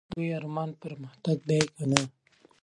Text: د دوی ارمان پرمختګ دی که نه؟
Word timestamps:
د 0.09 0.11
دوی 0.15 0.27
ارمان 0.39 0.69
پرمختګ 0.83 1.37
دی 1.49 1.61
که 1.75 1.83
نه؟ 1.91 1.99